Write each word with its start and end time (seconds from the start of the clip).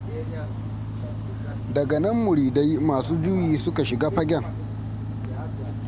daga 1.73 1.99
nan 1.99 2.15
muridai 2.17 2.79
masu 2.79 3.15
juyi 3.21 3.57
suka 3.57 3.83
shiga 3.85 4.09
fagen 4.11 4.43